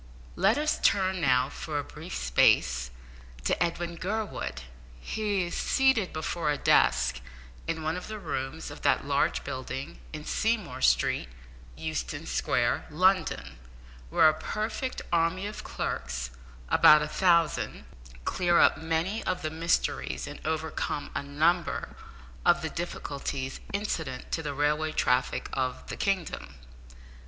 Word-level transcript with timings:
Let 0.35 0.57
us 0.57 0.79
turn 0.81 1.21
now, 1.21 1.47
for 1.49 1.77
a 1.77 1.83
brief 1.83 2.15
space, 2.15 2.89
to 3.43 3.63
Edwin 3.63 3.97
Gurwood. 3.97 4.63
He 4.99 5.43
is 5.43 5.53
seated 5.53 6.11
before 6.11 6.49
a 6.49 6.57
desk 6.57 7.21
in 7.67 7.83
one 7.83 7.95
of 7.95 8.07
the 8.07 8.17
rooms 8.17 8.71
of 8.71 8.81
that 8.81 9.05
large 9.05 9.43
building 9.43 9.99
in 10.11 10.25
Seymour 10.25 10.81
Street, 10.81 11.29
Euston 11.77 12.25
Square, 12.25 12.87
London, 12.89 13.59
where 14.09 14.27
a 14.27 14.33
perfect 14.33 15.03
army 15.13 15.45
of 15.45 15.63
clerks 15.63 16.31
about 16.67 17.03
a 17.03 17.07
thousand 17.07 17.85
clear 18.25 18.57
up 18.57 18.79
many 18.79 19.23
of 19.25 19.43
the 19.43 19.51
mysteries, 19.51 20.25
and 20.25 20.41
overcome 20.43 21.11
a 21.13 21.21
number 21.21 21.89
of 22.43 22.63
the 22.63 22.71
difficulties, 22.71 23.59
incident 23.71 24.31
to 24.31 24.41
the 24.41 24.55
railway 24.55 24.91
traffic 24.93 25.47
of 25.53 25.85
the 25.89 25.95
kingdom. 25.95 26.55